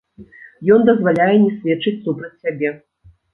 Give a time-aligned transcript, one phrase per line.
[0.75, 2.73] Ён дазваляе не сведчыць супраць сябе.